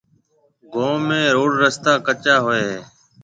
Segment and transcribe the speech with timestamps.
[0.73, 2.79] گوم ۾ روڊ رستا ڪَچا هوئي هيَ۔